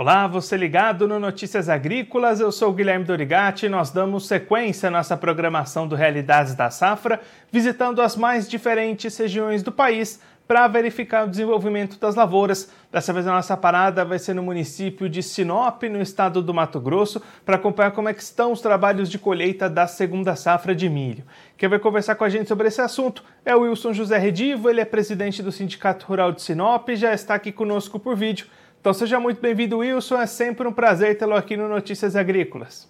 Olá, 0.00 0.28
você 0.28 0.56
ligado 0.56 1.08
no 1.08 1.18
Notícias 1.18 1.68
Agrícolas, 1.68 2.38
eu 2.38 2.52
sou 2.52 2.72
Guilherme 2.72 3.04
Dorigati 3.04 3.66
e 3.66 3.68
nós 3.68 3.90
damos 3.90 4.28
sequência 4.28 4.86
à 4.86 4.92
nossa 4.92 5.16
programação 5.16 5.88
do 5.88 5.96
Realidades 5.96 6.54
da 6.54 6.70
Safra, 6.70 7.20
visitando 7.50 8.00
as 8.00 8.14
mais 8.14 8.48
diferentes 8.48 9.18
regiões 9.18 9.60
do 9.60 9.72
país 9.72 10.22
para 10.46 10.68
verificar 10.68 11.26
o 11.26 11.28
desenvolvimento 11.28 11.98
das 11.98 12.14
lavouras. 12.14 12.70
Dessa 12.92 13.12
vez 13.12 13.26
a 13.26 13.32
nossa 13.32 13.56
parada 13.56 14.04
vai 14.04 14.20
ser 14.20 14.34
no 14.34 14.42
município 14.42 15.08
de 15.08 15.20
Sinop, 15.20 15.82
no 15.82 16.00
estado 16.00 16.40
do 16.40 16.54
Mato 16.54 16.78
Grosso, 16.78 17.20
para 17.44 17.56
acompanhar 17.56 17.90
como 17.90 18.08
é 18.08 18.12
estão 18.12 18.52
os 18.52 18.60
trabalhos 18.60 19.10
de 19.10 19.18
colheita 19.18 19.68
da 19.68 19.88
segunda 19.88 20.36
safra 20.36 20.76
de 20.76 20.88
milho. 20.88 21.24
Quem 21.56 21.68
vai 21.68 21.80
conversar 21.80 22.14
com 22.14 22.22
a 22.22 22.28
gente 22.28 22.46
sobre 22.46 22.68
esse 22.68 22.80
assunto 22.80 23.24
é 23.44 23.56
o 23.56 23.62
Wilson 23.62 23.92
José 23.92 24.16
Redivo, 24.16 24.70
ele 24.70 24.80
é 24.80 24.84
presidente 24.84 25.42
do 25.42 25.50
Sindicato 25.50 26.06
Rural 26.06 26.30
de 26.30 26.40
Sinop 26.40 26.88
e 26.88 26.94
já 26.94 27.12
está 27.12 27.34
aqui 27.34 27.50
conosco 27.50 27.98
por 27.98 28.14
vídeo. 28.14 28.46
Então 28.80 28.94
seja 28.94 29.18
muito 29.18 29.40
bem-vindo, 29.40 29.78
Wilson. 29.78 30.20
É 30.20 30.26
sempre 30.26 30.66
um 30.66 30.72
prazer 30.72 31.18
tê-lo 31.18 31.34
aqui 31.34 31.56
no 31.56 31.68
Notícias 31.68 32.14
Agrícolas. 32.14 32.88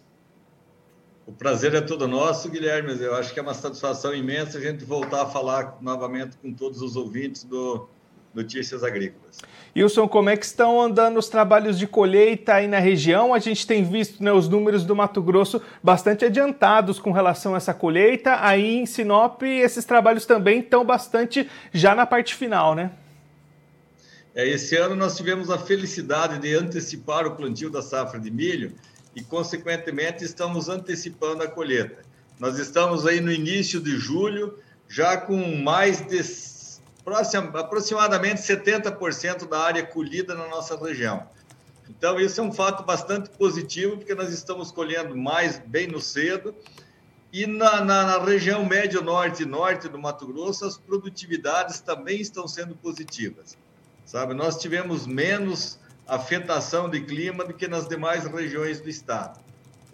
O 1.26 1.32
prazer 1.32 1.74
é 1.74 1.80
todo 1.80 2.06
nosso, 2.06 2.50
Guilherme. 2.50 3.00
Eu 3.00 3.14
acho 3.14 3.32
que 3.32 3.40
é 3.40 3.42
uma 3.42 3.54
satisfação 3.54 4.14
imensa 4.14 4.58
a 4.58 4.60
gente 4.60 4.84
voltar 4.84 5.22
a 5.22 5.26
falar 5.26 5.78
novamente 5.80 6.36
com 6.36 6.52
todos 6.52 6.82
os 6.82 6.94
ouvintes 6.94 7.44
do 7.44 7.88
Notícias 8.34 8.84
Agrícolas. 8.84 9.38
Wilson, 9.74 10.08
como 10.08 10.28
é 10.30 10.36
que 10.36 10.44
estão 10.44 10.80
andando 10.80 11.18
os 11.18 11.28
trabalhos 11.28 11.78
de 11.78 11.86
colheita 11.86 12.54
aí 12.54 12.66
na 12.66 12.78
região? 12.78 13.32
A 13.32 13.38
gente 13.38 13.66
tem 13.66 13.82
visto 13.82 14.22
né, 14.22 14.32
os 14.32 14.48
números 14.48 14.84
do 14.84 14.94
Mato 14.94 15.22
Grosso 15.22 15.60
bastante 15.82 16.24
adiantados 16.24 16.98
com 16.98 17.12
relação 17.12 17.54
a 17.54 17.56
essa 17.56 17.72
colheita. 17.72 18.36
Aí 18.40 18.76
em 18.76 18.86
Sinop, 18.86 19.42
esses 19.42 19.84
trabalhos 19.84 20.26
também 20.26 20.60
estão 20.60 20.84
bastante 20.84 21.48
já 21.72 21.94
na 21.94 22.06
parte 22.06 22.34
final, 22.34 22.74
né? 22.74 22.90
É, 24.38 24.46
esse 24.46 24.76
ano 24.76 24.94
nós 24.94 25.16
tivemos 25.16 25.50
a 25.50 25.58
felicidade 25.58 26.38
de 26.38 26.54
antecipar 26.54 27.26
o 27.26 27.34
plantio 27.34 27.68
da 27.68 27.82
safra 27.82 28.20
de 28.20 28.30
milho 28.30 28.72
e, 29.12 29.20
consequentemente, 29.20 30.22
estamos 30.22 30.68
antecipando 30.68 31.42
a 31.42 31.48
colheita. 31.48 32.04
Nós 32.38 32.56
estamos 32.56 33.04
aí 33.04 33.20
no 33.20 33.32
início 33.32 33.80
de 33.80 33.98
julho, 33.98 34.56
já 34.86 35.16
com 35.16 35.56
mais 35.56 36.02
de 36.02 36.20
aproximadamente 37.52 38.40
70% 38.40 39.48
da 39.48 39.58
área 39.58 39.84
colhida 39.84 40.36
na 40.36 40.46
nossa 40.46 40.76
região. 40.76 41.28
Então, 41.90 42.20
isso 42.20 42.40
é 42.40 42.44
um 42.44 42.52
fato 42.52 42.84
bastante 42.84 43.30
positivo, 43.30 43.96
porque 43.96 44.14
nós 44.14 44.32
estamos 44.32 44.70
colhendo 44.70 45.16
mais 45.16 45.58
bem 45.58 45.88
no 45.88 46.00
cedo. 46.00 46.54
E 47.32 47.44
na, 47.44 47.84
na, 47.84 48.04
na 48.04 48.24
região 48.24 48.64
médio-norte 48.64 49.42
e 49.42 49.46
norte 49.46 49.88
do 49.88 49.98
Mato 49.98 50.28
Grosso, 50.28 50.64
as 50.64 50.78
produtividades 50.78 51.80
também 51.80 52.20
estão 52.20 52.46
sendo 52.46 52.76
positivas 52.76 53.58
sabe? 54.08 54.32
Nós 54.32 54.56
tivemos 54.56 55.06
menos 55.06 55.78
afetação 56.06 56.88
de 56.88 57.02
clima 57.02 57.44
do 57.44 57.52
que 57.52 57.68
nas 57.68 57.86
demais 57.86 58.24
regiões 58.26 58.80
do 58.80 58.88
estado. 58.88 59.38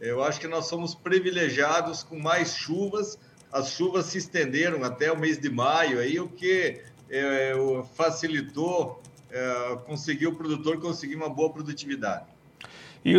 Eu 0.00 0.22
acho 0.22 0.38
que 0.38 0.46
nós 0.46 0.66
somos 0.66 0.94
privilegiados 0.94 2.04
com 2.04 2.16
mais 2.16 2.54
chuvas. 2.54 3.18
As 3.52 3.70
chuvas 3.70 4.06
se 4.06 4.18
estenderam 4.18 4.84
até 4.84 5.10
o 5.10 5.18
mês 5.18 5.36
de 5.36 5.50
maio, 5.50 5.98
aí 5.98 6.20
o 6.20 6.28
que 6.28 6.80
é, 7.10 7.52
facilitou 7.96 9.02
é, 9.32 9.78
conseguir 9.84 10.28
o 10.28 10.36
produtor 10.36 10.78
conseguir 10.78 11.16
uma 11.16 11.28
boa 11.28 11.52
produtividade. 11.52 12.26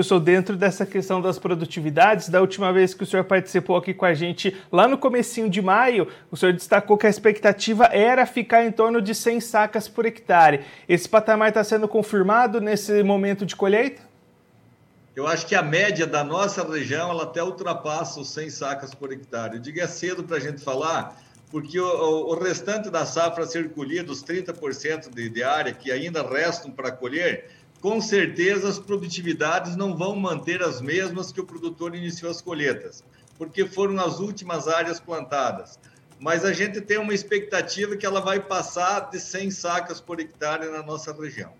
Sou 0.03 0.19
dentro 0.19 0.57
dessa 0.57 0.85
questão 0.85 1.21
das 1.21 1.37
produtividades. 1.37 2.27
Da 2.27 2.41
última 2.41 2.73
vez 2.73 2.93
que 2.93 3.03
o 3.03 3.05
senhor 3.05 3.23
participou 3.23 3.77
aqui 3.77 3.93
com 3.93 4.05
a 4.05 4.13
gente, 4.15 4.55
lá 4.71 4.87
no 4.87 4.97
comecinho 4.97 5.49
de 5.49 5.61
maio, 5.61 6.07
o 6.31 6.35
senhor 6.35 6.53
destacou 6.53 6.97
que 6.97 7.05
a 7.05 7.09
expectativa 7.09 7.85
era 7.85 8.25
ficar 8.25 8.65
em 8.65 8.71
torno 8.71 8.99
de 9.01 9.13
100 9.13 9.39
sacas 9.41 9.87
por 9.87 10.05
hectare. 10.05 10.61
Esse 10.89 11.07
patamar 11.07 11.49
está 11.49 11.63
sendo 11.63 11.87
confirmado 11.87 12.59
nesse 12.59 13.03
momento 13.03 13.45
de 13.45 13.55
colheita? 13.55 14.01
Eu 15.15 15.27
acho 15.27 15.45
que 15.45 15.55
a 15.55 15.61
média 15.61 16.05
da 16.05 16.23
nossa 16.23 16.67
região 16.67 17.09
ela 17.09 17.23
até 17.23 17.41
ultrapassa 17.41 18.19
os 18.19 18.29
100 18.31 18.49
sacas 18.49 18.93
por 18.93 19.13
hectare. 19.13 19.55
Eu 19.55 19.61
digo 19.61 19.79
é 19.79 19.87
cedo 19.87 20.23
para 20.23 20.37
a 20.37 20.39
gente 20.41 20.61
falar, 20.61 21.15
porque 21.49 21.79
o, 21.79 21.85
o, 21.85 22.37
restante 22.37 22.89
da 22.89 23.05
safra 23.05 23.45
ser 23.45 23.69
colhido, 23.69 24.11
os 24.11 24.23
30% 24.23 25.13
de, 25.13 25.29
de 25.29 25.43
área 25.43 25.73
que 25.73 25.89
ainda 25.91 26.21
restam 26.21 26.69
para 26.69 26.91
colher, 26.91 27.49
com 27.85 28.01
certeza 28.01 28.67
as 28.67 28.79
produtividades 28.79 29.75
não 29.75 29.95
vão 29.95 30.15
manter 30.15 30.63
as 30.63 30.81
mesmas 30.81 31.31
que 31.31 31.39
o 31.39 31.45
produtor 31.45 31.93
iniciou 31.93 32.31
as 32.31 32.41
colheitas, 32.41 33.03
porque 33.37 33.63
foram 33.63 34.03
as 34.03 34.19
últimas 34.19 34.67
áreas 34.67 34.99
plantadas. 34.99 35.77
Mas 36.19 36.43
a 36.43 36.51
gente 36.51 36.81
tem 36.81 36.97
uma 36.97 37.13
expectativa 37.13 37.95
que 37.95 38.03
ela 38.03 38.19
vai 38.21 38.39
passar 38.39 39.11
de 39.11 39.19
100 39.19 39.51
sacas 39.51 40.01
por 40.01 40.19
hectare 40.19 40.67
na 40.71 40.81
nossa 40.81 41.13
região. 41.13 41.53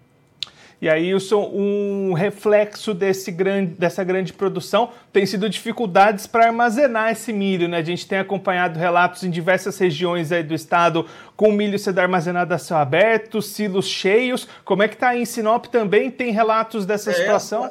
E 0.81 0.89
aí, 0.89 1.13
Wilson, 1.13 1.51
um 1.53 2.13
reflexo 2.13 2.93
desse 2.93 3.31
grande, 3.31 3.73
dessa 3.75 4.03
grande 4.03 4.33
produção 4.33 4.91
tem 5.11 5.25
sido 5.25 5.49
dificuldades 5.49 6.27
para 6.27 6.47
armazenar 6.47 7.11
esse 7.11 7.31
milho. 7.31 7.67
Né? 7.67 7.77
A 7.77 7.83
gente 7.83 8.07
tem 8.07 8.19
acompanhado 8.19 8.77
relatos 8.77 9.23
em 9.23 9.29
diversas 9.29 9.77
regiões 9.77 10.31
aí 10.31 10.43
do 10.43 10.53
estado 10.53 11.05
com 11.35 11.49
o 11.49 11.53
milho 11.53 11.79
sendo 11.79 11.99
armazenado 11.99 12.53
a 12.53 12.57
céu 12.57 12.77
aberto, 12.77 13.41
silos 13.41 13.87
cheios. 13.87 14.47
Como 14.63 14.83
é 14.83 14.87
que 14.87 14.95
está 14.95 15.15
em 15.15 15.25
Sinop 15.25 15.65
também? 15.67 16.11
Tem 16.11 16.31
relatos 16.31 16.85
dessa 16.85 17.11
é, 17.11 17.13
situação? 17.13 17.65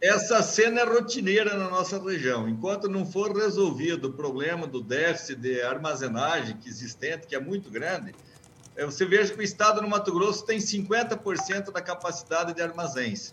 Essa, 0.00 0.36
essa 0.36 0.42
cena 0.42 0.80
é 0.80 0.84
rotineira 0.84 1.56
na 1.56 1.68
nossa 1.68 2.00
região. 2.00 2.48
Enquanto 2.48 2.88
não 2.88 3.04
for 3.04 3.36
resolvido 3.36 4.08
o 4.08 4.12
problema 4.12 4.66
do 4.66 4.80
déficit 4.80 5.40
de 5.40 5.62
armazenagem 5.62 6.56
que 6.58 6.68
existente, 6.68 7.26
que 7.26 7.34
é 7.34 7.40
muito 7.40 7.70
grande, 7.70 8.12
é, 8.12 8.35
você 8.84 9.06
veja 9.06 9.32
que 9.32 9.40
o 9.40 9.42
estado 9.42 9.80
do 9.80 9.88
Mato 9.88 10.12
Grosso 10.12 10.44
tem 10.44 10.58
50% 10.58 11.72
da 11.72 11.80
capacidade 11.80 12.52
de 12.52 12.60
armazéns. 12.60 13.32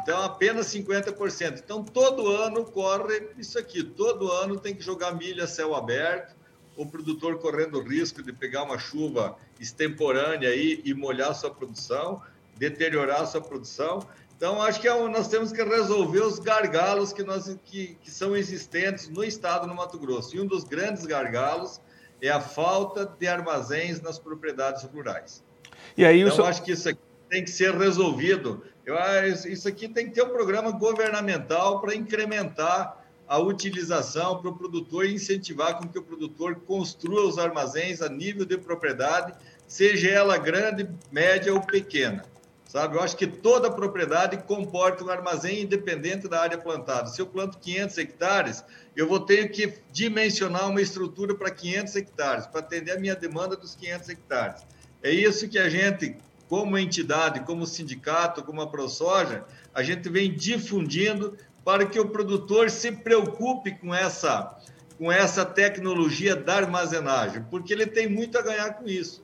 Então, 0.00 0.22
apenas 0.22 0.66
50%. 0.66 1.60
Então, 1.64 1.82
todo 1.82 2.28
ano 2.28 2.64
corre 2.64 3.30
isso 3.38 3.58
aqui. 3.58 3.82
Todo 3.82 4.30
ano 4.30 4.60
tem 4.60 4.74
que 4.74 4.82
jogar 4.82 5.12
milho 5.12 5.42
a 5.42 5.46
céu 5.46 5.74
aberto, 5.74 6.36
o 6.76 6.86
produtor 6.86 7.38
correndo 7.38 7.78
o 7.78 7.82
risco 7.82 8.22
de 8.22 8.32
pegar 8.32 8.62
uma 8.62 8.78
chuva 8.78 9.36
extemporânea 9.58 10.50
aí 10.50 10.80
e 10.84 10.94
molhar 10.94 11.34
sua 11.34 11.50
produção, 11.50 12.22
deteriorar 12.56 13.26
sua 13.26 13.40
produção. 13.40 14.06
Então, 14.36 14.62
acho 14.62 14.80
que 14.80 14.86
é 14.86 15.08
nós 15.08 15.28
temos 15.28 15.50
que 15.50 15.62
resolver 15.64 16.20
os 16.20 16.38
gargalos 16.38 17.12
que, 17.12 17.24
nós, 17.24 17.56
que, 17.64 17.96
que 18.00 18.10
são 18.10 18.36
existentes 18.36 19.08
no 19.08 19.24
estado 19.24 19.66
do 19.66 19.74
Mato 19.74 19.98
Grosso. 19.98 20.36
E 20.36 20.40
um 20.40 20.46
dos 20.46 20.62
grandes 20.62 21.04
gargalos 21.06 21.80
é 22.20 22.28
a 22.28 22.40
falta 22.40 23.06
de 23.06 23.26
armazéns 23.26 24.00
nas 24.00 24.18
propriedades 24.18 24.82
rurais. 24.84 25.42
E 25.96 26.04
aí, 26.04 26.20
então, 26.20 26.44
acho 26.44 26.62
que 26.62 26.72
isso 26.72 26.88
aqui 26.88 27.00
tem 27.28 27.44
que 27.44 27.50
ser 27.50 27.74
resolvido. 27.74 28.64
Eu, 28.84 28.96
isso 29.46 29.68
aqui 29.68 29.88
tem 29.88 30.06
que 30.06 30.12
ter 30.12 30.22
um 30.22 30.30
programa 30.30 30.70
governamental 30.70 31.80
para 31.80 31.94
incrementar 31.94 33.04
a 33.26 33.38
utilização 33.38 34.40
para 34.40 34.50
o 34.50 34.56
produtor 34.56 35.04
e 35.04 35.14
incentivar 35.14 35.76
com 35.76 35.86
que 35.86 35.98
o 35.98 36.02
produtor 36.02 36.56
construa 36.66 37.26
os 37.26 37.38
armazéns 37.38 38.00
a 38.00 38.08
nível 38.08 38.46
de 38.46 38.56
propriedade, 38.56 39.34
seja 39.66 40.08
ela 40.08 40.38
grande, 40.38 40.88
média 41.12 41.52
ou 41.52 41.60
pequena 41.60 42.24
sabe? 42.68 42.96
Eu 42.96 43.00
acho 43.00 43.16
que 43.16 43.26
toda 43.26 43.70
propriedade 43.70 44.36
comporta 44.36 45.02
um 45.02 45.08
armazém 45.08 45.62
independente 45.62 46.28
da 46.28 46.40
área 46.40 46.58
plantada. 46.58 47.08
Se 47.08 47.20
eu 47.20 47.26
planto 47.26 47.58
500 47.58 47.98
hectares, 47.98 48.64
eu 48.94 49.08
vou 49.08 49.20
ter 49.20 49.50
que 49.50 49.72
dimensionar 49.90 50.68
uma 50.68 50.80
estrutura 50.80 51.34
para 51.34 51.50
500 51.50 51.96
hectares, 51.96 52.46
para 52.46 52.60
atender 52.60 52.92
a 52.92 53.00
minha 53.00 53.16
demanda 53.16 53.56
dos 53.56 53.74
500 53.74 54.08
hectares. 54.10 54.66
É 55.02 55.10
isso 55.10 55.48
que 55.48 55.58
a 55.58 55.68
gente, 55.68 56.14
como 56.46 56.76
entidade, 56.76 57.40
como 57.40 57.66
sindicato, 57.66 58.44
como 58.44 58.60
a 58.60 58.66
ProSoja, 58.66 59.44
a 59.74 59.82
gente 59.82 60.08
vem 60.10 60.32
difundindo 60.32 61.38
para 61.64 61.86
que 61.86 61.98
o 61.98 62.10
produtor 62.10 62.70
se 62.70 62.92
preocupe 62.92 63.72
com 63.78 63.94
essa 63.94 64.56
com 64.98 65.12
essa 65.12 65.44
tecnologia 65.44 66.34
da 66.34 66.56
armazenagem, 66.56 67.44
porque 67.48 67.72
ele 67.72 67.86
tem 67.86 68.08
muito 68.08 68.36
a 68.36 68.42
ganhar 68.42 68.74
com 68.74 68.88
isso. 68.88 69.22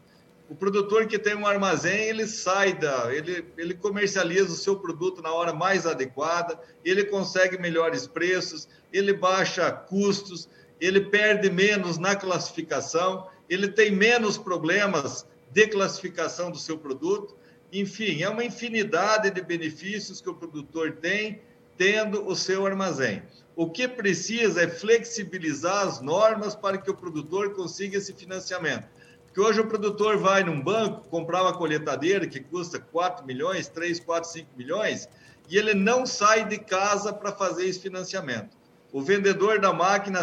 O 0.49 0.55
produtor 0.55 1.07
que 1.07 1.19
tem 1.19 1.35
um 1.35 1.47
armazém, 1.47 2.05
ele 2.05 2.27
sai 2.27 2.75
da, 2.75 3.15
ele, 3.15 3.47
ele 3.57 3.75
comercializa 3.75 4.53
o 4.53 4.57
seu 4.57 4.77
produto 4.77 5.23
na 5.23 5.33
hora 5.33 5.55
mais 5.55 5.87
adequada, 5.87 6.61
ele 6.85 7.05
consegue 7.05 7.59
melhores 7.59 8.07
preços, 8.07 8.69
ele 8.93 9.15
baixa 9.15 9.71
custos, 9.73 10.49
ele 10.79 11.01
perde 11.01 11.49
menos 11.49 11.97
na 11.97 12.15
classificação, 12.15 13.27
ele 13.49 13.69
tem 13.69 13.91
menos 13.91 14.37
problemas 14.37 15.27
de 15.51 15.67
classificação 15.67 16.51
do 16.51 16.59
seu 16.59 16.77
produto. 16.77 17.35
Enfim, 17.73 18.23
é 18.23 18.29
uma 18.29 18.45
infinidade 18.45 19.31
de 19.31 19.41
benefícios 19.41 20.21
que 20.21 20.29
o 20.29 20.35
produtor 20.35 20.93
tem 20.93 21.41
tendo 21.77 22.27
o 22.27 22.37
seu 22.37 22.67
armazém. 22.67 23.23
O 23.57 23.71
que 23.71 23.89
precisa 23.89 24.63
é 24.63 24.69
flexibilizar 24.69 25.87
as 25.87 26.01
normas 26.01 26.55
para 26.55 26.77
que 26.77 26.91
o 26.91 26.95
produtor 26.95 27.55
consiga 27.55 27.99
esse 27.99 28.13
financiamento. 28.13 28.87
Porque 29.35 29.49
hoje 29.49 29.61
o 29.63 29.67
produtor 29.67 30.17
vai 30.17 30.45
num 30.45 30.61
banco 30.61 31.09
comprar 31.09 31.43
uma 31.43 31.53
colheitadeira 31.53 32.25
que 32.25 32.39
custa 32.39 32.79
4 32.79 33.27
milhões, 33.27 33.67
3, 33.67 33.99
4, 33.99 34.31
5 34.31 34.49
milhões, 34.57 35.09
e 35.49 35.59
ele 35.59 35.75
não 35.75 36.07
sai 36.07 36.45
de 36.45 36.57
casa 36.57 37.13
para 37.13 37.33
fazer 37.33 37.67
esse 37.67 37.81
financiamento. 37.81 38.57
O 38.93 39.03
vendedor 39.03 39.61
da 39.61 39.73
máquina 39.73 40.23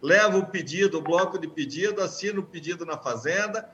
leva 0.00 0.38
o 0.38 0.46
pedido, 0.46 0.96
o 0.96 1.02
bloco 1.02 1.38
de 1.38 1.46
pedido, 1.48 2.00
assina 2.00 2.40
o 2.40 2.42
pedido 2.42 2.86
na 2.86 2.96
fazenda 2.96 3.68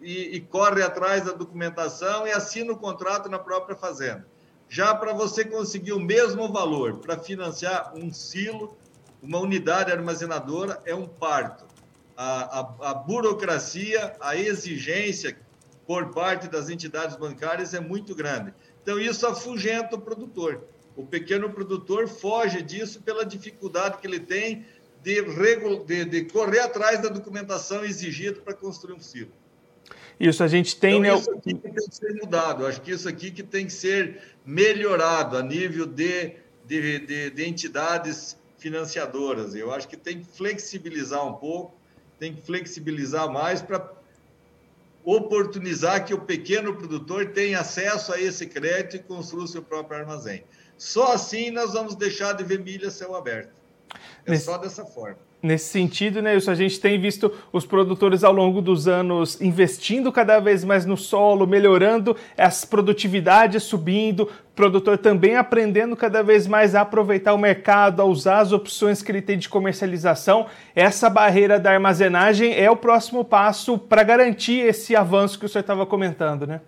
e, 0.00 0.34
e 0.34 0.40
corre 0.40 0.82
atrás 0.82 1.24
da 1.24 1.30
documentação 1.30 2.26
e 2.26 2.32
assina 2.32 2.72
o 2.72 2.76
contrato 2.76 3.28
na 3.28 3.38
própria 3.38 3.76
fazenda. 3.76 4.26
Já 4.68 4.96
para 4.96 5.12
você 5.12 5.44
conseguir 5.44 5.92
o 5.92 6.00
mesmo 6.00 6.52
valor 6.52 6.96
para 6.96 7.16
financiar 7.16 7.92
um 7.94 8.12
silo, 8.12 8.76
uma 9.22 9.38
unidade 9.38 9.92
armazenadora, 9.92 10.82
é 10.84 10.92
um 10.92 11.06
parto. 11.06 11.67
A, 12.20 12.60
a, 12.60 12.90
a 12.90 12.94
burocracia, 12.94 14.16
a 14.20 14.34
exigência 14.36 15.38
por 15.86 16.10
parte 16.10 16.48
das 16.48 16.68
entidades 16.68 17.14
bancárias 17.14 17.74
é 17.74 17.80
muito 17.80 18.12
grande. 18.12 18.52
Então, 18.82 18.98
isso 18.98 19.24
afugenta 19.24 19.94
o 19.94 20.00
produtor. 20.00 20.64
O 20.96 21.06
pequeno 21.06 21.48
produtor 21.48 22.08
foge 22.08 22.60
disso 22.60 23.00
pela 23.02 23.24
dificuldade 23.24 23.98
que 23.98 24.06
ele 24.08 24.18
tem 24.18 24.66
de, 25.00 25.22
de, 25.86 26.04
de 26.06 26.24
correr 26.24 26.58
atrás 26.58 27.00
da 27.00 27.08
documentação 27.08 27.84
exigida 27.84 28.40
para 28.40 28.52
construir 28.52 28.94
um 28.94 29.00
silo. 29.00 29.30
Isso 30.18 30.42
a 30.42 30.48
gente 30.48 30.76
tem. 30.76 30.98
Então, 30.98 31.14
né? 31.14 31.20
Isso 31.20 31.30
aqui 31.30 31.54
tem 31.54 31.72
que 31.72 31.94
ser 31.94 32.14
mudado. 32.14 32.66
Acho 32.66 32.80
que 32.80 32.90
isso 32.90 33.08
aqui 33.08 33.30
que 33.30 33.44
tem 33.44 33.66
que 33.66 33.72
ser 33.72 34.20
melhorado 34.44 35.36
a 35.36 35.42
nível 35.42 35.86
de, 35.86 36.34
de, 36.66 36.98
de, 36.98 37.30
de 37.30 37.44
entidades 37.44 38.36
financiadoras. 38.58 39.54
Eu 39.54 39.72
acho 39.72 39.86
que 39.86 39.96
tem 39.96 40.18
que 40.18 40.26
flexibilizar 40.26 41.24
um 41.24 41.34
pouco, 41.34 41.77
tem 42.18 42.34
que 42.34 42.42
flexibilizar 42.42 43.30
mais 43.30 43.62
para 43.62 43.92
oportunizar 45.04 46.04
que 46.04 46.12
o 46.12 46.20
pequeno 46.20 46.76
produtor 46.76 47.26
tenha 47.32 47.60
acesso 47.60 48.12
a 48.12 48.20
esse 48.20 48.46
crédito 48.46 48.96
e 48.96 48.98
construa 48.98 49.44
o 49.44 49.48
seu 49.48 49.62
próprio 49.62 50.00
armazém. 50.00 50.44
Só 50.76 51.12
assim 51.12 51.50
nós 51.50 51.72
vamos 51.72 51.94
deixar 51.94 52.34
de 52.34 52.44
ver 52.44 52.60
milha 52.60 52.90
céu 52.90 53.14
aberto. 53.14 53.57
É 54.28 54.32
Nesse... 54.32 54.44
só 54.44 54.58
dessa 54.58 54.84
forma. 54.84 55.16
Nesse 55.40 55.66
sentido, 55.66 56.20
né, 56.20 56.36
isso 56.36 56.50
a 56.50 56.54
gente 56.54 56.80
tem 56.80 57.00
visto 57.00 57.32
os 57.52 57.64
produtores 57.64 58.24
ao 58.24 58.32
longo 58.32 58.60
dos 58.60 58.88
anos 58.88 59.40
investindo 59.40 60.10
cada 60.10 60.40
vez 60.40 60.64
mais 60.64 60.84
no 60.84 60.96
solo, 60.96 61.46
melhorando 61.46 62.16
as 62.36 62.64
produtividades, 62.64 63.62
subindo, 63.62 64.24
o 64.24 64.54
produtor 64.56 64.98
também 64.98 65.36
aprendendo 65.36 65.96
cada 65.96 66.24
vez 66.24 66.48
mais 66.48 66.74
a 66.74 66.80
aproveitar 66.80 67.34
o 67.34 67.38
mercado, 67.38 68.02
a 68.02 68.04
usar 68.04 68.40
as 68.40 68.50
opções 68.50 69.00
que 69.00 69.12
ele 69.12 69.22
tem 69.22 69.38
de 69.38 69.48
comercialização. 69.48 70.46
Essa 70.74 71.08
barreira 71.08 71.58
da 71.58 71.70
armazenagem 71.70 72.52
é 72.52 72.68
o 72.68 72.76
próximo 72.76 73.24
passo 73.24 73.78
para 73.78 74.02
garantir 74.02 74.58
esse 74.66 74.96
avanço 74.96 75.38
que 75.38 75.46
o 75.46 75.48
senhor 75.48 75.62
estava 75.62 75.86
comentando, 75.86 76.48
né? 76.48 76.60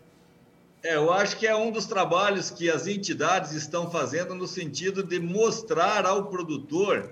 É, 0.82 0.94
eu 0.94 1.12
acho 1.12 1.36
que 1.36 1.46
é 1.46 1.54
um 1.54 1.72
dos 1.72 1.86
trabalhos 1.86 2.50
que 2.50 2.70
as 2.70 2.86
entidades 2.86 3.52
estão 3.52 3.90
fazendo 3.90 4.34
no 4.34 4.46
sentido 4.46 5.02
de 5.02 5.18
mostrar 5.18 6.06
ao 6.06 6.26
produtor 6.26 7.10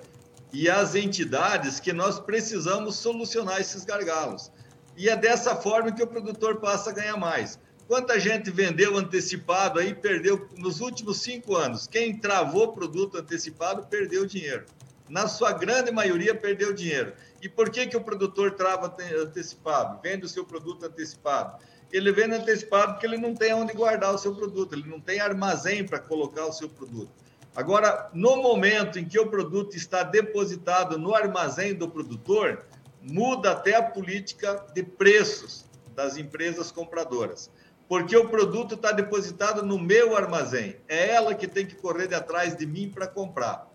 e 0.52 0.68
às 0.68 0.94
entidades 0.94 1.78
que 1.78 1.92
nós 1.92 2.18
precisamos 2.18 2.96
solucionar 2.96 3.60
esses 3.60 3.84
gargalos. 3.84 4.50
E 4.96 5.08
é 5.08 5.16
dessa 5.16 5.54
forma 5.54 5.92
que 5.92 6.02
o 6.02 6.06
produtor 6.06 6.56
passa 6.56 6.90
a 6.90 6.92
ganhar 6.92 7.16
mais. 7.16 7.58
Quanta 7.86 8.18
gente 8.20 8.50
vendeu 8.50 8.96
antecipado 8.96 9.78
aí, 9.78 9.94
perdeu 9.94 10.48
nos 10.56 10.80
últimos 10.80 11.22
cinco 11.22 11.56
anos. 11.56 11.86
Quem 11.86 12.18
travou 12.18 12.72
produto 12.72 13.16
antecipado 13.16 13.86
perdeu 13.86 14.26
dinheiro. 14.26 14.66
Na 15.08 15.26
sua 15.26 15.52
grande 15.52 15.90
maioria, 15.90 16.34
perdeu 16.34 16.74
dinheiro. 16.74 17.14
E 17.40 17.48
por 17.48 17.70
que, 17.70 17.86
que 17.86 17.96
o 17.96 18.00
produtor 18.02 18.52
trava 18.52 18.94
antecipado? 19.22 20.00
Vende 20.02 20.26
o 20.26 20.28
seu 20.28 20.44
produto 20.44 20.84
antecipado. 20.84 21.62
Ele 21.90 22.12
vende 22.12 22.34
antecipado 22.34 22.92
porque 22.92 23.06
ele 23.06 23.16
não 23.16 23.34
tem 23.34 23.54
onde 23.54 23.72
guardar 23.72 24.14
o 24.14 24.18
seu 24.18 24.34
produto, 24.34 24.74
ele 24.74 24.86
não 24.86 25.00
tem 25.00 25.20
armazém 25.20 25.86
para 25.86 25.98
colocar 25.98 26.44
o 26.44 26.52
seu 26.52 26.68
produto. 26.68 27.10
Agora, 27.56 28.10
no 28.12 28.36
momento 28.36 28.98
em 28.98 29.04
que 29.04 29.18
o 29.18 29.28
produto 29.28 29.76
está 29.76 30.02
depositado 30.02 30.98
no 30.98 31.14
armazém 31.14 31.74
do 31.74 31.88
produtor, 31.88 32.64
muda 33.02 33.52
até 33.52 33.74
a 33.74 33.82
política 33.82 34.64
de 34.74 34.82
preços 34.82 35.64
das 35.94 36.16
empresas 36.16 36.70
compradoras. 36.70 37.50
Porque 37.88 38.16
o 38.16 38.28
produto 38.28 38.74
está 38.74 38.92
depositado 38.92 39.62
no 39.62 39.78
meu 39.78 40.16
armazém. 40.16 40.76
É 40.86 41.10
ela 41.10 41.34
que 41.34 41.48
tem 41.48 41.66
que 41.66 41.74
correr 41.74 42.06
de 42.06 42.14
atrás 42.14 42.54
de 42.56 42.66
mim 42.66 42.90
para 42.90 43.06
comprar. 43.06 43.66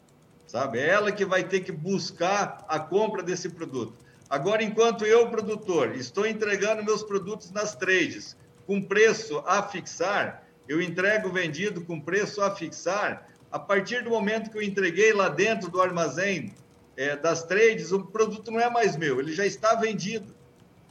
Sabe? 0.46 0.80
É 0.80 0.90
ela 0.90 1.12
que 1.12 1.26
vai 1.26 1.44
ter 1.44 1.62
que 1.62 1.72
buscar 1.72 2.64
a 2.70 2.80
compra 2.80 3.24
desse 3.24 3.50
produto. 3.50 3.98
Agora, 4.30 4.64
enquanto 4.64 5.06
eu, 5.06 5.30
produtor, 5.30 5.96
estou 5.96 6.26
entregando 6.26 6.84
meus 6.84 7.04
produtos 7.04 7.52
nas 7.52 7.76
trades 7.76 8.38
com 8.66 8.82
preço 8.82 9.44
a 9.46 9.62
fixar, 9.64 10.44
eu 10.68 10.82
entrego 10.82 11.30
vendido 11.30 11.84
com 11.84 12.00
preço 12.00 12.42
a 12.42 12.56
fixar, 12.56 13.28
a 13.54 13.60
partir 13.60 14.04
do 14.04 14.10
momento 14.10 14.50
que 14.50 14.58
eu 14.58 14.64
entreguei 14.64 15.14
lá 15.14 15.30
dentro 15.30 15.70
do 15.70 15.80
armazém 15.80 16.56
é, 16.98 17.16
das 17.16 17.44
trades, 17.44 17.92
o 17.92 18.04
produto 18.04 18.50
não 18.50 18.60
é 18.60 18.68
mais 18.68 18.98
meu, 18.98 19.20
ele 19.20 19.32
já 19.32 19.46
está 19.46 19.76
vendido. 19.76 20.34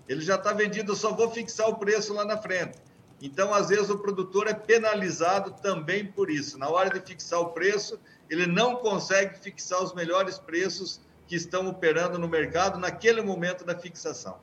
Ele 0.08 0.20
já 0.20 0.36
está 0.36 0.52
vendido, 0.52 0.92
eu 0.92 0.96
só 0.96 1.12
vou 1.12 1.28
fixar 1.28 1.68
o 1.68 1.74
preço 1.74 2.14
lá 2.14 2.24
na 2.24 2.38
frente. 2.38 2.78
Então, 3.20 3.52
às 3.52 3.68
vezes, 3.68 3.90
o 3.90 3.98
produtor 3.98 4.46
é 4.46 4.54
penalizado 4.54 5.50
também 5.60 6.06
por 6.06 6.30
isso. 6.30 6.56
Na 6.56 6.68
hora 6.68 6.88
de 6.88 7.04
fixar 7.04 7.40
o 7.40 7.48
preço, 7.48 7.98
ele 8.30 8.46
não 8.46 8.76
consegue 8.76 9.38
fixar 9.38 9.82
os 9.82 9.92
melhores 9.92 10.38
preços 10.38 11.00
que 11.26 11.34
estão 11.34 11.66
operando 11.66 12.16
no 12.16 12.28
mercado 12.28 12.78
naquele 12.78 13.22
momento 13.22 13.64
da 13.64 13.76
fixação. 13.76 14.38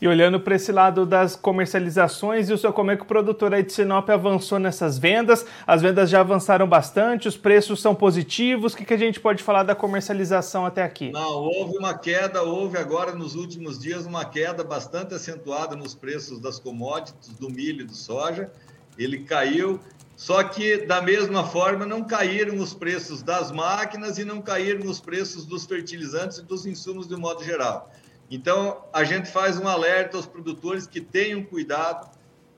E 0.00 0.08
olhando 0.08 0.40
para 0.40 0.54
esse 0.54 0.72
lado 0.72 1.04
das 1.04 1.36
comercializações, 1.36 2.48
e 2.48 2.54
o 2.54 2.58
seu 2.58 2.72
como 2.72 2.90
é 2.90 2.96
que 2.96 3.02
o 3.02 3.06
produtor 3.06 3.52
aí 3.52 3.62
de 3.62 3.72
Sinop 3.72 4.08
avançou 4.08 4.58
nessas 4.58 4.98
vendas? 4.98 5.44
As 5.66 5.82
vendas 5.82 6.08
já 6.08 6.20
avançaram 6.20 6.66
bastante, 6.66 7.28
os 7.28 7.36
preços 7.36 7.82
são 7.82 7.94
positivos. 7.94 8.72
O 8.72 8.76
que, 8.76 8.84
que 8.86 8.94
a 8.94 8.98
gente 8.98 9.20
pode 9.20 9.42
falar 9.42 9.62
da 9.62 9.74
comercialização 9.74 10.64
até 10.64 10.82
aqui? 10.82 11.10
Não, 11.10 11.42
houve 11.42 11.76
uma 11.76 11.92
queda, 11.92 12.42
houve 12.42 12.78
agora 12.78 13.12
nos 13.12 13.34
últimos 13.34 13.78
dias 13.78 14.06
uma 14.06 14.24
queda 14.24 14.64
bastante 14.64 15.14
acentuada 15.14 15.76
nos 15.76 15.94
preços 15.94 16.40
das 16.40 16.58
commodities, 16.58 17.28
do 17.38 17.50
milho 17.50 17.82
e 17.82 17.84
do 17.84 17.94
soja. 17.94 18.50
Ele 18.96 19.20
caiu, 19.20 19.78
só 20.16 20.42
que 20.42 20.78
da 20.78 21.02
mesma 21.02 21.44
forma 21.44 21.84
não 21.84 22.02
caíram 22.04 22.56
os 22.58 22.72
preços 22.72 23.22
das 23.22 23.50
máquinas 23.50 24.18
e 24.18 24.24
não 24.24 24.40
caíram 24.40 24.88
os 24.90 25.00
preços 25.00 25.44
dos 25.44 25.64
fertilizantes 25.66 26.38
e 26.38 26.42
dos 26.42 26.64
insumos 26.64 27.06
de 27.06 27.16
modo 27.16 27.44
geral. 27.44 27.90
Então, 28.30 28.84
a 28.92 29.02
gente 29.02 29.28
faz 29.28 29.58
um 29.58 29.66
alerta 29.66 30.16
aos 30.16 30.24
produtores 30.24 30.86
que 30.86 31.00
tenham 31.00 31.42
cuidado. 31.42 32.08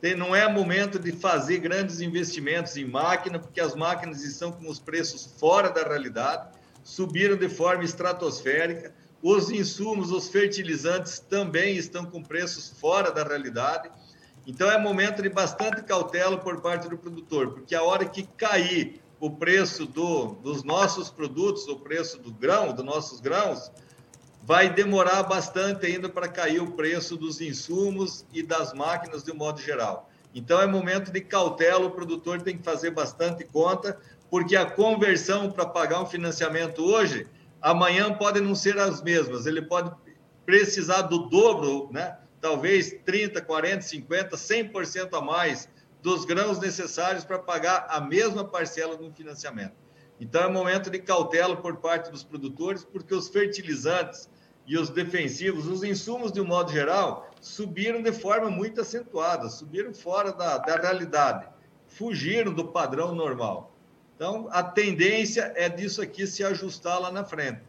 Tem, 0.02 0.14
não 0.14 0.36
é 0.36 0.46
momento 0.46 0.98
de 0.98 1.12
fazer 1.12 1.58
grandes 1.58 2.00
investimentos 2.00 2.76
em 2.76 2.84
máquina, 2.84 3.38
porque 3.38 3.60
as 3.60 3.74
máquinas 3.74 4.22
estão 4.22 4.52
com 4.52 4.68
os 4.68 4.78
preços 4.78 5.24
fora 5.38 5.70
da 5.70 5.82
realidade, 5.82 6.48
subiram 6.84 7.36
de 7.36 7.48
forma 7.48 7.84
estratosférica. 7.84 8.92
Os 9.22 9.50
insumos, 9.50 10.10
os 10.10 10.28
fertilizantes 10.28 11.20
também 11.20 11.76
estão 11.76 12.04
com 12.04 12.22
preços 12.22 12.68
fora 12.78 13.10
da 13.10 13.22
realidade. 13.24 13.90
Então, 14.46 14.70
é 14.70 14.76
momento 14.76 15.22
de 15.22 15.30
bastante 15.30 15.82
cautela 15.82 16.36
por 16.36 16.60
parte 16.60 16.86
do 16.86 16.98
produtor, 16.98 17.52
porque 17.52 17.74
a 17.74 17.82
hora 17.82 18.04
que 18.04 18.24
cair 18.36 19.00
o 19.18 19.30
preço 19.30 19.86
do, 19.86 20.34
dos 20.42 20.64
nossos 20.64 21.08
produtos, 21.08 21.66
o 21.68 21.76
preço 21.76 22.18
do 22.18 22.32
grão, 22.32 22.74
dos 22.74 22.84
nossos 22.84 23.20
grãos, 23.20 23.70
vai 24.42 24.68
demorar 24.68 25.22
bastante 25.22 25.86
ainda 25.86 26.08
para 26.08 26.28
cair 26.28 26.60
o 26.60 26.72
preço 26.72 27.16
dos 27.16 27.40
insumos 27.40 28.26
e 28.32 28.42
das 28.42 28.72
máquinas 28.72 29.22
de 29.22 29.30
um 29.30 29.36
modo 29.36 29.60
geral. 29.60 30.10
Então 30.34 30.60
é 30.60 30.66
momento 30.66 31.12
de 31.12 31.20
cautela, 31.20 31.86
o 31.86 31.90
produtor 31.90 32.42
tem 32.42 32.56
que 32.56 32.64
fazer 32.64 32.90
bastante 32.90 33.44
conta, 33.44 33.98
porque 34.30 34.56
a 34.56 34.66
conversão 34.66 35.50
para 35.50 35.66
pagar 35.66 36.02
um 36.02 36.06
financiamento 36.06 36.82
hoje, 36.84 37.26
amanhã 37.60 38.12
pode 38.14 38.40
não 38.40 38.54
ser 38.54 38.78
as 38.78 39.02
mesmas, 39.02 39.46
ele 39.46 39.62
pode 39.62 39.92
precisar 40.44 41.02
do 41.02 41.28
dobro, 41.28 41.88
né? 41.92 42.16
talvez 42.40 42.96
30, 43.04 43.40
40, 43.40 43.82
50, 43.82 44.36
100% 44.36 45.16
a 45.16 45.20
mais 45.20 45.68
dos 46.02 46.24
grãos 46.24 46.58
necessários 46.58 47.24
para 47.24 47.38
pagar 47.38 47.86
a 47.88 48.00
mesma 48.00 48.44
parcela 48.44 48.98
um 49.00 49.12
financiamento. 49.12 49.74
Então, 50.22 50.44
é 50.44 50.48
momento 50.48 50.88
de 50.88 51.00
cautela 51.00 51.56
por 51.56 51.78
parte 51.78 52.08
dos 52.08 52.22
produtores, 52.22 52.84
porque 52.84 53.12
os 53.12 53.28
fertilizantes 53.28 54.30
e 54.64 54.78
os 54.78 54.88
defensivos, 54.88 55.66
os 55.66 55.82
insumos, 55.82 56.30
de 56.30 56.40
um 56.40 56.44
modo 56.44 56.70
geral, 56.70 57.28
subiram 57.40 58.00
de 58.00 58.12
forma 58.12 58.48
muito 58.48 58.80
acentuada, 58.80 59.48
subiram 59.48 59.92
fora 59.92 60.32
da, 60.32 60.58
da 60.58 60.76
realidade, 60.76 61.48
fugiram 61.88 62.54
do 62.54 62.68
padrão 62.68 63.12
normal. 63.16 63.74
Então, 64.14 64.46
a 64.52 64.62
tendência 64.62 65.52
é 65.56 65.68
disso 65.68 66.00
aqui 66.00 66.24
se 66.24 66.44
ajustar 66.44 67.00
lá 67.00 67.10
na 67.10 67.24
frente. 67.24 67.60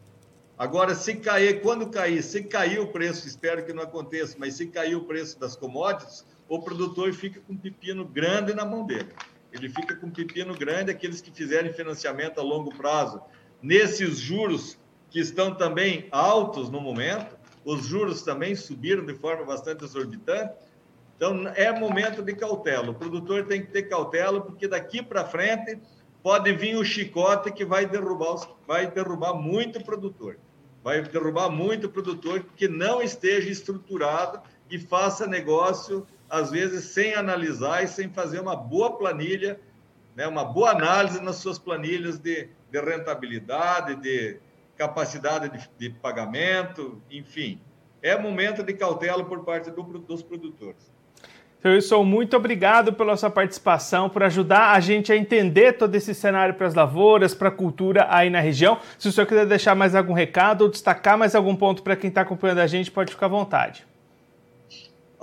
Agora, 0.56 0.94
se 0.94 1.16
cair, 1.16 1.60
quando 1.60 1.90
cair, 1.90 2.22
se 2.22 2.44
cair 2.44 2.78
o 2.78 2.86
preço, 2.86 3.26
espero 3.26 3.66
que 3.66 3.72
não 3.72 3.82
aconteça, 3.82 4.36
mas 4.38 4.54
se 4.54 4.68
cair 4.68 4.94
o 4.94 5.02
preço 5.02 5.40
das 5.40 5.56
commodities, 5.56 6.24
o 6.48 6.62
produtor 6.62 7.12
fica 7.12 7.40
com 7.40 7.54
um 7.54 7.58
pepino 7.58 8.04
grande 8.04 8.54
na 8.54 8.64
mão 8.64 8.86
dele 8.86 9.12
ele 9.54 9.68
fica 9.68 9.94
com 9.94 10.10
pepino 10.10 10.54
grande, 10.54 10.90
aqueles 10.90 11.20
que 11.20 11.30
fizerem 11.30 11.72
financiamento 11.72 12.38
a 12.38 12.42
longo 12.42 12.74
prazo, 12.74 13.20
nesses 13.62 14.18
juros 14.18 14.78
que 15.10 15.20
estão 15.20 15.54
também 15.54 16.08
altos 16.10 16.68
no 16.68 16.80
momento, 16.80 17.36
os 17.64 17.86
juros 17.86 18.22
também 18.22 18.54
subiram 18.54 19.06
de 19.06 19.14
forma 19.14 19.44
bastante 19.44 19.84
exorbitante, 19.84 20.54
então 21.16 21.46
é 21.54 21.72
momento 21.72 22.20
de 22.22 22.34
cautela. 22.34 22.90
O 22.90 22.94
produtor 22.94 23.46
tem 23.46 23.62
que 23.62 23.70
ter 23.70 23.84
cautela, 23.84 24.40
porque 24.40 24.66
daqui 24.66 25.02
para 25.02 25.24
frente 25.24 25.78
pode 26.22 26.52
vir 26.52 26.76
o 26.76 26.84
chicote 26.84 27.52
que 27.52 27.64
vai 27.64 27.86
derrubar, 27.86 28.34
os, 28.34 28.48
vai 28.66 28.90
derrubar 28.90 29.34
muito 29.34 29.82
produtor. 29.84 30.36
Vai 30.82 31.00
derrubar 31.00 31.48
muito 31.48 31.88
produtor 31.88 32.44
que 32.56 32.66
não 32.66 33.00
esteja 33.00 33.48
estruturado 33.48 34.42
e 34.68 34.78
faça 34.78 35.26
negócio 35.26 36.06
às 36.34 36.50
vezes 36.50 36.84
sem 36.84 37.14
analisar 37.14 37.82
e 37.82 37.88
sem 37.88 38.08
fazer 38.08 38.40
uma 38.40 38.56
boa 38.56 38.96
planilha 38.96 39.58
né, 40.14 40.26
uma 40.26 40.44
boa 40.44 40.70
análise 40.70 41.20
nas 41.20 41.36
suas 41.36 41.58
planilhas 41.58 42.18
de, 42.18 42.48
de 42.70 42.80
rentabilidade, 42.80 43.96
de 43.96 44.38
capacidade 44.76 45.48
de, 45.50 45.70
de, 45.78 45.90
pagamento, 45.90 47.00
enfim. 47.10 47.60
É 48.02 48.18
momento 48.18 48.62
de 48.62 48.72
cautela 48.74 49.24
por 49.24 49.44
parte 49.44 49.70
do, 49.70 49.82
dos 49.82 50.22
produtores. 50.22 50.92
Então, 51.58 51.72
Wilson, 51.72 52.04
muito 52.04 52.36
obrigado 52.36 52.92
pela 52.92 53.16
sua 53.16 53.30
participação, 53.30 54.10
por 54.10 54.22
ajudar 54.22 54.72
a 54.72 54.80
gente 54.80 55.10
a 55.10 55.16
entender 55.16 55.72
todo 55.72 55.94
esse 55.94 56.14
cenário 56.14 56.54
para 56.54 56.66
as 56.66 56.74
lavouras, 56.74 57.34
para 57.34 57.48
a 57.48 57.52
cultura 57.52 58.06
aí 58.10 58.28
na 58.28 58.40
região. 58.40 58.78
Se 58.98 59.08
o 59.08 59.12
senhor 59.12 59.26
quiser 59.26 59.46
deixar 59.46 59.74
mais 59.74 59.94
algum 59.94 60.12
recado 60.12 60.62
ou 60.62 60.68
destacar 60.68 61.16
mais 61.16 61.34
algum 61.34 61.56
ponto 61.56 61.82
para 61.82 61.96
quem 61.96 62.08
está 62.08 62.20
acompanhando 62.20 62.58
a 62.58 62.66
gente, 62.66 62.90
pode 62.90 63.12
ficar 63.12 63.26
à 63.26 63.30
vontade 63.30 63.86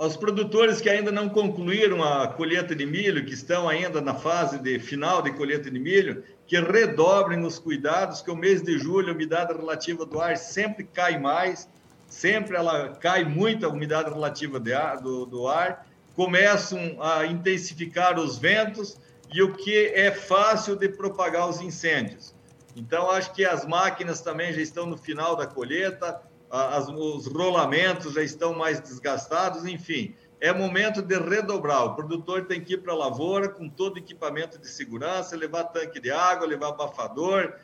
aos 0.02 0.16
produtores 0.16 0.80
que 0.80 0.90
ainda 0.90 1.12
não 1.12 1.28
concluíram 1.28 2.02
a 2.02 2.26
colheita 2.26 2.74
de 2.74 2.84
milho, 2.84 3.24
que 3.24 3.34
estão 3.34 3.68
ainda 3.68 4.00
na 4.00 4.12
fase 4.12 4.58
de 4.58 4.80
final 4.80 5.22
de 5.22 5.30
colheita 5.30 5.70
de 5.70 5.78
milho, 5.78 6.24
que 6.44 6.58
redobrem 6.58 7.44
os 7.44 7.60
cuidados, 7.60 8.20
que 8.20 8.28
o 8.28 8.34
mês 8.34 8.60
de 8.62 8.76
julho 8.76 9.10
a 9.10 9.12
umidade 9.12 9.52
relativa 9.52 10.04
do 10.04 10.20
ar 10.20 10.36
sempre 10.36 10.82
cai 10.82 11.20
mais, 11.20 11.68
sempre 12.08 12.56
ela 12.56 12.88
cai 12.96 13.24
muito 13.24 13.64
a 13.64 13.68
umidade 13.68 14.10
relativa 14.10 14.60
ar, 14.76 15.00
do, 15.00 15.24
do 15.24 15.46
ar, 15.46 15.86
começam 16.16 17.00
a 17.00 17.24
intensificar 17.24 18.18
os 18.18 18.36
ventos 18.36 18.98
e 19.32 19.40
o 19.40 19.54
que 19.54 19.86
é 19.94 20.10
fácil 20.10 20.74
de 20.74 20.88
propagar 20.88 21.48
os 21.48 21.60
incêndios. 21.60 22.34
Então, 22.74 23.08
acho 23.08 23.32
que 23.32 23.44
as 23.44 23.64
máquinas 23.64 24.20
também 24.20 24.52
já 24.52 24.60
estão 24.60 24.84
no 24.84 24.98
final 24.98 25.36
da 25.36 25.46
colheita, 25.46 26.20
as, 26.52 26.86
os 26.88 27.26
rolamentos 27.26 28.12
já 28.12 28.22
estão 28.22 28.52
mais 28.52 28.78
desgastados, 28.78 29.64
enfim. 29.64 30.14
É 30.38 30.52
momento 30.52 31.00
de 31.00 31.18
redobrar. 31.18 31.84
O 31.84 31.94
produtor 31.94 32.44
tem 32.44 32.60
que 32.60 32.74
ir 32.74 32.78
para 32.78 32.92
a 32.92 32.96
lavoura 32.96 33.48
com 33.48 33.70
todo 33.70 33.98
equipamento 33.98 34.58
de 34.58 34.68
segurança, 34.68 35.34
levar 35.34 35.64
tanque 35.64 35.98
de 35.98 36.10
água, 36.10 36.46
levar 36.46 36.68
abafador, 36.68 37.54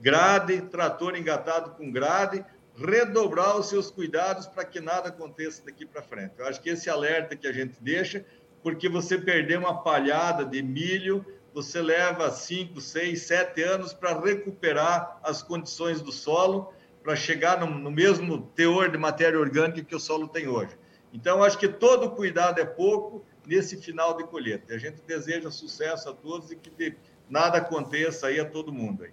grade, 0.00 0.60
trator 0.62 1.16
engatado 1.16 1.70
com 1.70 1.90
grade, 1.90 2.44
redobrar 2.76 3.56
os 3.56 3.68
seus 3.68 3.90
cuidados 3.90 4.46
para 4.46 4.64
que 4.64 4.80
nada 4.80 5.08
aconteça 5.08 5.64
daqui 5.64 5.84
para 5.84 6.02
frente. 6.02 6.34
Eu 6.38 6.46
acho 6.46 6.60
que 6.60 6.70
esse 6.70 6.88
alerta 6.88 7.34
que 7.34 7.48
a 7.48 7.52
gente 7.52 7.76
deixa, 7.80 8.24
porque 8.62 8.88
você 8.88 9.18
perder 9.18 9.58
uma 9.58 9.82
palhada 9.82 10.44
de 10.44 10.62
milho, 10.62 11.24
você 11.52 11.80
leva 11.80 12.30
5, 12.30 12.80
6, 12.80 13.22
7 13.22 13.62
anos 13.62 13.92
para 13.92 14.18
recuperar 14.20 15.18
as 15.22 15.42
condições 15.42 16.00
do 16.00 16.12
solo 16.12 16.73
para 17.04 17.14
chegar 17.14 17.60
no, 17.60 17.66
no, 17.66 17.90
mesmo 17.90 18.50
teor 18.56 18.90
de 18.90 18.96
matéria 18.96 19.38
orgânica 19.38 19.84
que 19.84 19.94
o 19.94 20.00
solo 20.00 20.26
tem 20.26 20.48
hoje. 20.48 20.70
Então, 21.12 21.44
acho 21.44 21.58
que 21.58 21.68
todo 21.68 22.10
cuidado 22.10 22.58
é 22.58 22.64
pouco 22.64 23.22
nesse 23.46 23.76
final 23.76 24.16
de 24.16 24.24
colheita. 24.24 24.74
A 24.74 24.78
gente 24.78 25.02
deseja 25.06 25.50
sucesso 25.50 26.08
a 26.08 26.14
todos 26.14 26.50
e 26.50 26.56
que 26.56 26.96
nada 27.28 27.58
aconteça 27.58 28.28
aí 28.28 28.40
a 28.40 28.44
todo 28.44 28.72
mundo. 28.72 29.04
Aí. 29.04 29.10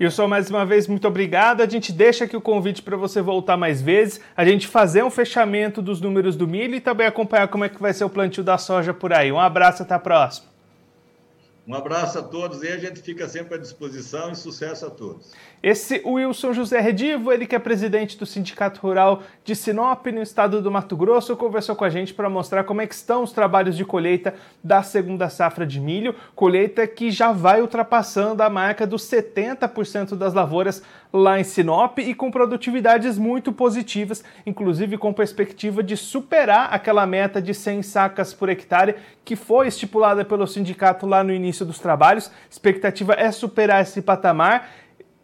Wilson, 0.00 0.26
mais 0.26 0.50
uma 0.50 0.66
vez, 0.66 0.88
muito 0.88 1.06
obrigado. 1.06 1.60
A 1.60 1.68
gente 1.68 1.92
deixa 1.92 2.24
aqui 2.24 2.36
o 2.36 2.40
convite 2.40 2.82
para 2.82 2.96
você 2.96 3.22
voltar 3.22 3.56
mais 3.56 3.80
vezes, 3.80 4.20
a 4.36 4.44
gente 4.44 4.66
fazer 4.66 5.04
um 5.04 5.10
fechamento 5.10 5.80
dos 5.80 6.00
números 6.00 6.34
do 6.34 6.48
milho 6.48 6.74
e 6.74 6.80
também 6.80 7.06
acompanhar 7.06 7.46
como 7.46 7.64
é 7.64 7.68
que 7.68 7.80
vai 7.80 7.92
ser 7.94 8.04
o 8.04 8.10
plantio 8.10 8.42
da 8.42 8.58
soja 8.58 8.92
por 8.92 9.12
aí. 9.12 9.30
Um 9.30 9.38
abraço, 9.38 9.84
até 9.84 9.94
a 9.94 10.00
próxima. 10.00 10.49
Um 11.70 11.74
abraço 11.76 12.18
a 12.18 12.22
todos 12.22 12.64
e 12.64 12.66
a 12.66 12.76
gente 12.78 13.00
fica 13.00 13.28
sempre 13.28 13.54
à 13.54 13.56
disposição 13.56 14.32
e 14.32 14.34
sucesso 14.34 14.86
a 14.86 14.90
todos. 14.90 15.30
Esse 15.62 16.02
Wilson 16.04 16.52
José 16.52 16.80
Redivo, 16.80 17.30
ele 17.30 17.46
que 17.46 17.54
é 17.54 17.60
presidente 17.60 18.18
do 18.18 18.26
Sindicato 18.26 18.80
Rural 18.80 19.22
de 19.44 19.54
Sinop, 19.54 20.04
no 20.06 20.20
estado 20.20 20.60
do 20.60 20.68
Mato 20.68 20.96
Grosso, 20.96 21.36
conversou 21.36 21.76
com 21.76 21.84
a 21.84 21.88
gente 21.88 22.12
para 22.12 22.28
mostrar 22.28 22.64
como 22.64 22.80
é 22.80 22.88
que 22.88 22.94
estão 22.94 23.22
os 23.22 23.30
trabalhos 23.30 23.76
de 23.76 23.84
colheita 23.84 24.34
da 24.64 24.82
segunda 24.82 25.28
safra 25.28 25.64
de 25.64 25.78
milho, 25.78 26.12
colheita 26.34 26.84
que 26.88 27.08
já 27.08 27.30
vai 27.30 27.60
ultrapassando 27.60 28.42
a 28.42 28.50
marca 28.50 28.84
dos 28.84 29.02
70% 29.02 30.16
das 30.16 30.34
lavouras 30.34 30.82
lá 31.12 31.40
em 31.40 31.44
Sinop 31.44 31.98
e 31.98 32.14
com 32.14 32.30
produtividades 32.30 33.18
muito 33.18 33.52
positivas, 33.52 34.22
inclusive 34.46 34.96
com 34.96 35.12
perspectiva 35.12 35.82
de 35.82 35.96
superar 35.96 36.72
aquela 36.72 37.06
meta 37.06 37.40
de 37.40 37.52
100 37.52 37.82
sacas 37.82 38.32
por 38.32 38.48
hectare 38.48 38.96
que 39.24 39.36
foi 39.36 39.68
estipulada 39.68 40.24
pelo 40.24 40.46
sindicato 40.46 41.06
lá 41.06 41.22
no 41.24 41.32
início 41.32 41.66
dos 41.66 41.78
trabalhos. 41.78 42.30
Expectativa 42.50 43.14
é 43.14 43.30
superar 43.30 43.82
esse 43.82 44.00
patamar 44.00 44.68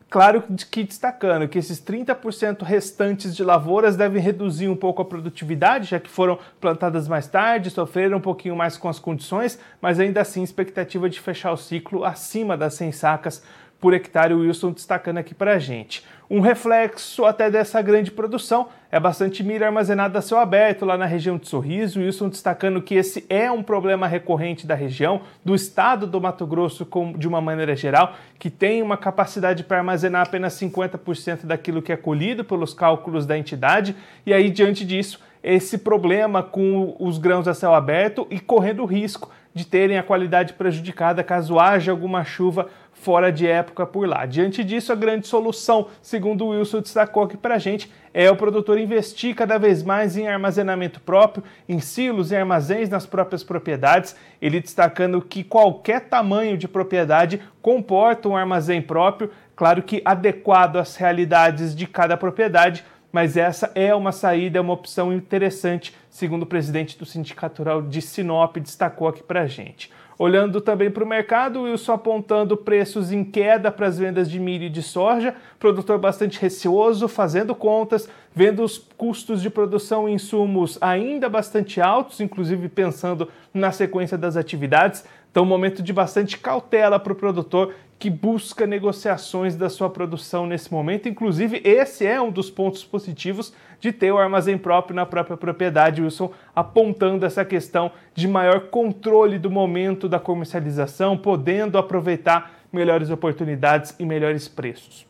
Claro 0.09 0.45
que 0.71 0.85
destacando 0.85 1.49
que 1.49 1.59
esses 1.59 1.81
30% 1.81 2.63
restantes 2.63 3.35
de 3.35 3.43
lavouras 3.43 3.97
devem 3.97 4.23
reduzir 4.23 4.69
um 4.69 4.77
pouco 4.77 5.03
a 5.03 5.05
produtividade, 5.05 5.89
já 5.89 5.99
que 5.99 6.09
foram 6.09 6.39
plantadas 6.61 7.09
mais 7.09 7.27
tarde, 7.27 7.71
sofreram 7.71 8.19
um 8.19 8.21
pouquinho 8.21 8.55
mais 8.55 8.77
com 8.77 8.89
as 8.89 9.01
condições, 9.01 9.59
mas 9.81 9.99
ainda 9.99 10.21
assim 10.21 10.45
expectativa 10.45 11.11
de 11.11 11.21
fechar 11.21 11.51
o 11.51 11.57
ciclo 11.57 12.05
acima 12.05 12.57
das 12.57 12.75
100 12.75 12.93
sacas 12.93 13.43
por 13.81 13.95
hectare, 13.95 14.35
o 14.35 14.41
Wilson 14.41 14.73
destacando 14.73 15.19
aqui 15.19 15.35
para 15.35 15.55
a 15.55 15.59
gente. 15.59 16.03
Um 16.29 16.41
reflexo 16.41 17.25
até 17.25 17.51
dessa 17.51 17.81
grande 17.81 18.11
produção 18.11 18.69
é 18.91 18.99
bastante 18.99 19.45
milho 19.45 19.65
armazenado 19.65 20.19
a 20.19 20.23
céu 20.23 20.39
aberto 20.39 20.85
lá 20.85 20.99
na 20.99 21.07
região 21.07 21.37
de 21.37 21.47
Sorriso. 21.47 22.01
Wilson 22.01 22.29
destacando 22.29 22.83
que 22.83 22.95
esse 22.97 23.25
é 23.29 23.51
um 23.51 23.63
problema 23.63 24.09
recorrente 24.09 24.67
da 24.67 24.75
região, 24.75 25.21
do 25.45 25.55
estado 25.55 26.07
do 26.07 26.21
Mato 26.21 26.47
Grosso 26.47 26.89
de 27.17 27.29
uma 27.29 27.41
maneira 27.41 27.77
geral, 27.77 28.15
que 28.39 28.51
tem 28.51 28.83
uma 28.83 28.97
capacidade 28.97 29.63
para 29.63 29.79
armazenar 29.79 30.27
apenas 30.27 30.55
50% 30.55 31.47
daquilo 31.47 31.81
que 31.81 31.93
é 31.93 31.97
colhido 31.97 32.45
pelos 32.45 32.75
cálculos 32.75 33.25
da 33.25 33.39
entidade. 33.39 33.95
E 34.25 34.33
aí, 34.33 34.51
diante 34.51 34.85
disso, 34.85 35.21
esse 35.43 35.79
problema 35.79 36.43
com 36.43 36.97
os 36.99 37.19
grãos 37.19 37.47
a 37.47 37.55
céu 37.55 37.73
aberto 37.73 38.27
e 38.31 38.41
correndo 38.41 38.83
o 38.83 38.87
risco 38.87 39.31
de 39.55 39.65
terem 39.65 39.97
a 39.97 40.03
qualidade 40.03 40.53
prejudicada 40.53 41.25
caso 41.25 41.59
haja 41.59 41.91
alguma 41.91 42.25
chuva 42.25 42.69
fora 43.01 43.31
de 43.31 43.47
época 43.47 43.87
por 43.87 44.09
lá. 44.09 44.27
Diante 44.27 44.65
disso, 44.65 44.93
a 44.93 44.97
grande 44.97 45.29
solução, 45.29 45.89
segundo 46.03 46.45
o 46.45 46.49
Wilson 46.49 46.81
destacou 46.81 47.23
aqui 47.23 47.37
para 47.37 47.55
a 47.55 47.59
gente, 47.59 47.91
é 48.13 48.31
o 48.31 48.37
produtor 48.37 48.79
investir 48.79 49.35
cada 49.35 49.59
vez 49.59 49.83
mais 49.83 50.17
em 50.17 50.27
armazenamento 50.27 51.01
próprio, 51.01 51.45
em 51.69 51.79
silos 51.79 52.33
e 52.33 52.37
armazéns 52.37 52.89
nas 52.89 53.07
próprias 53.07 53.45
propriedades. 53.45 54.17
Ele 54.41 54.61
destacando 54.61 55.21
que 55.21 55.45
qualquer 55.45 56.09
tamanho 56.09 56.57
de 56.57 56.67
propriedade 56.67 57.41
comporta 57.63 58.29
um 58.29 58.37
armazém 58.37 58.81
próprio, 58.81 59.31
claro 59.55 59.83
que 59.83 60.03
adequado 60.05 60.77
às 60.77 60.97
realidades 60.97 61.77
de 61.77 61.87
cada 61.87 62.17
propriedade, 62.17 62.85
mas 63.13 63.37
essa 63.37 63.71
é 63.75 63.95
uma 63.95 64.13
saída, 64.13 64.59
é 64.59 64.61
uma 64.61 64.75
opção 64.75 65.13
interessante, 65.13 65.95
segundo 66.11 66.43
o 66.43 66.47
presidente 66.47 66.99
do 66.99 67.07
Sindicato 67.07 67.63
Rural 67.63 67.83
de 67.83 68.03
Sinop 68.03 68.57
destacou 68.57 69.09
aqui 69.09 69.23
para 69.23 69.43
a 69.43 69.47
gente. 69.47 69.91
Olhando 70.19 70.63
também 70.63 70.91
para 70.91 71.05
o 71.05 71.07
mercado, 71.07 71.61
o 71.61 71.63
Wilson 71.65 71.93
apontando 71.93 72.57
preços 72.57 73.13
em 73.13 73.23
queda 73.23 73.71
para 73.71 73.87
as 73.87 73.99
vendas 73.99 74.31
de 74.31 74.41
milho 74.41 74.65
e 74.65 74.71
de 74.71 74.83
soja, 74.83 75.35
produtor 75.59 75.99
bastante 75.99 76.41
receoso, 76.41 77.07
fazendo 77.07 77.55
contas, 77.55 78.09
vendo 78.35 78.63
os 78.63 78.79
custos 78.79 79.43
de 79.43 79.51
produção 79.51 80.09
e 80.09 80.13
insumos 80.13 80.79
ainda 80.81 81.29
bastante 81.29 81.83
altos, 81.83 82.19
inclusive 82.21 82.67
pensando 82.71 83.29
na 83.53 83.71
sequência 83.73 84.17
das 84.17 84.39
atividades. 84.39 85.05
Então, 85.31 85.43
um 85.43 85.47
momento 85.47 85.83
de 85.83 85.93
bastante 85.93 86.39
cautela 86.39 86.99
para 86.99 87.13
o 87.13 87.17
produtor 87.17 87.75
que 87.99 88.11
busca 88.11 88.67
negociações 88.67 89.57
da 89.57 89.71
sua 89.71 89.89
produção 89.89 90.47
nesse 90.47 90.71
momento. 90.71 91.09
Inclusive, 91.09 91.61
esse 91.65 92.07
é 92.07 92.21
um 92.21 92.31
dos 92.31 92.51
pontos 92.51 92.85
positivos 92.85 93.55
de 93.81 93.93
ter 93.93 94.13
o 94.13 94.19
armazém 94.19 94.59
próprio 94.59 94.95
na 94.95 95.07
própria 95.07 95.37
propriedade, 95.37 96.03
Wilson, 96.03 96.31
apontando 96.55 97.25
essa 97.25 97.45
questão 97.45 97.91
de 98.15 98.29
maior 98.29 98.69
controle 98.69 99.39
do 99.39 99.51
momento 99.51 100.09
da 100.09 100.21
comercialização, 100.21 101.17
podendo 101.17 101.79
aproveitar 101.79 102.61
melhores 102.73 103.11
oportunidades 103.11 103.95
e 103.99 104.05
melhores 104.05 104.47
preços. 104.49 105.07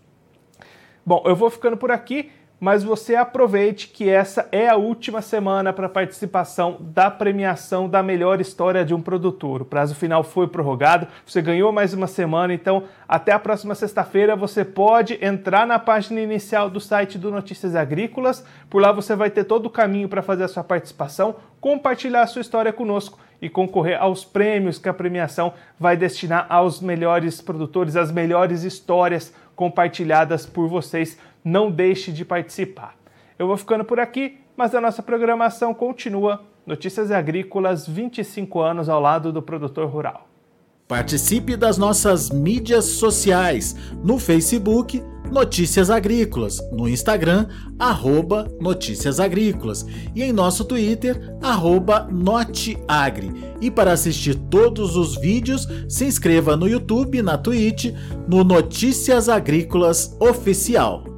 Bom, 1.04 1.22
eu 1.24 1.36
vou 1.36 1.50
ficando 1.50 1.76
por 1.76 1.90
aqui 1.90 2.30
mas 2.58 2.82
você 2.82 3.14
aproveite 3.14 3.88
que 3.88 4.08
essa 4.08 4.48
é 4.50 4.68
a 4.68 4.76
última 4.76 5.20
semana 5.20 5.72
para 5.72 5.88
participação 5.88 6.78
da 6.80 7.10
premiação 7.10 7.88
da 7.88 8.02
melhor 8.02 8.40
história 8.40 8.84
de 8.84 8.94
um 8.94 9.00
produtor. 9.00 9.62
O 9.62 9.66
prazo 9.66 9.94
final 9.94 10.24
foi 10.24 10.48
prorrogado, 10.48 11.06
você 11.24 11.42
ganhou 11.42 11.70
mais 11.70 11.92
uma 11.92 12.06
semana, 12.06 12.54
então 12.54 12.84
até 13.06 13.32
a 13.32 13.38
próxima 13.38 13.74
sexta-feira 13.74 14.34
você 14.34 14.64
pode 14.64 15.22
entrar 15.22 15.66
na 15.66 15.78
página 15.78 16.20
inicial 16.20 16.70
do 16.70 16.80
site 16.80 17.18
do 17.18 17.30
Notícias 17.30 17.76
Agrícolas. 17.76 18.44
Por 18.70 18.80
lá 18.80 18.90
você 18.90 19.14
vai 19.14 19.30
ter 19.30 19.44
todo 19.44 19.66
o 19.66 19.70
caminho 19.70 20.08
para 20.08 20.22
fazer 20.22 20.44
a 20.44 20.48
sua 20.48 20.64
participação, 20.64 21.36
compartilhar 21.60 22.22
a 22.22 22.26
sua 22.26 22.40
história 22.40 22.72
conosco 22.72 23.18
e 23.40 23.50
concorrer 23.50 24.00
aos 24.00 24.24
prêmios 24.24 24.78
que 24.78 24.88
a 24.88 24.94
premiação 24.94 25.52
vai 25.78 25.94
destinar 25.94 26.46
aos 26.48 26.80
melhores 26.80 27.42
produtores, 27.42 27.96
as 27.96 28.10
melhores 28.10 28.62
histórias 28.62 29.34
compartilhadas 29.54 30.46
por 30.46 30.68
vocês 30.68 31.18
não 31.46 31.70
deixe 31.70 32.10
de 32.10 32.24
participar. 32.24 32.96
Eu 33.38 33.46
vou 33.46 33.56
ficando 33.56 33.84
por 33.84 34.00
aqui, 34.00 34.38
mas 34.56 34.74
a 34.74 34.80
nossa 34.80 35.00
programação 35.00 35.72
continua. 35.72 36.42
Notícias 36.66 37.12
Agrícolas, 37.12 37.86
25 37.86 38.60
anos 38.60 38.88
ao 38.88 39.00
lado 39.00 39.32
do 39.32 39.40
produtor 39.40 39.86
rural. 39.86 40.26
Participe 40.88 41.56
das 41.56 41.78
nossas 41.78 42.30
mídias 42.30 42.84
sociais 42.84 43.76
no 44.02 44.18
Facebook 44.18 45.00
Notícias 45.30 45.90
Agrícolas, 45.90 46.60
no 46.72 46.88
Instagram, 46.88 47.46
arroba 47.78 48.48
Notícias 48.60 49.18
Agrícolas 49.20 49.84
e 50.14 50.22
em 50.22 50.32
nosso 50.32 50.64
Twitter, 50.64 51.36
arroba 51.42 52.08
Noteagri. 52.10 53.32
E 53.60 53.70
para 53.70 53.92
assistir 53.92 54.34
todos 54.34 54.96
os 54.96 55.16
vídeos, 55.16 55.66
se 55.88 56.04
inscreva 56.04 56.56
no 56.56 56.68
YouTube, 56.68 57.22
na 57.22 57.36
Twitch, 57.36 57.92
no 58.28 58.44
Notícias 58.44 59.28
Agrícolas 59.28 60.16
Oficial. 60.20 61.15